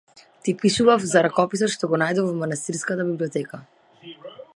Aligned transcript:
Ти 0.41 0.53
пишував 0.61 1.03
за 1.09 1.21
ракописот 1.27 1.73
што 1.73 1.89
го 1.91 1.99
најдов 2.03 2.25
во 2.29 2.33
манастирската 2.39 3.05
библиотека. 3.11 3.61